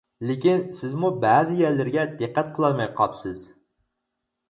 [0.27, 3.49] لېكىن سىزمۇ بەزى يەرلىرىگە دىققەت قىلالماي قاپسىز.